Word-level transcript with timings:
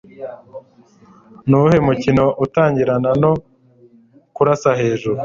Nuwuhe 1.47 1.79
mukino 1.87 2.23
utangirana 2.45 3.09
no 3.21 3.31
kurasa 4.35 4.69
hejuru 4.79 5.19